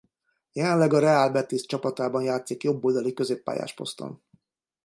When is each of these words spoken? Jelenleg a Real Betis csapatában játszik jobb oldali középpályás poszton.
Jelenleg 0.51 0.93
a 0.93 0.99
Real 0.99 1.31
Betis 1.31 1.65
csapatában 1.65 2.23
játszik 2.23 2.63
jobb 2.63 2.83
oldali 2.85 3.13
középpályás 3.13 3.73
poszton. 3.73 4.21